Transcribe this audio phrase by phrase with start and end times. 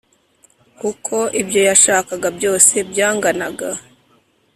[0.89, 3.69] uko ibyo yashakaga byose byanganaga